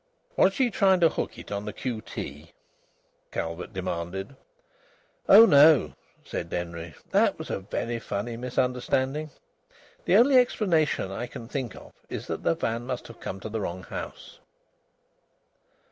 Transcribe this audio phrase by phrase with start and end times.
[0.35, 2.53] "Was she trying to hook it on the q.t.?"
[3.31, 4.35] Calvert demanded.
[5.29, 5.93] "Oh, no!"
[6.25, 6.95] said Denry.
[7.11, 9.29] "That was a very funny misunderstanding.
[10.05, 13.49] The only explanation I can think of is that that van must have come to
[13.49, 14.39] the wrong house."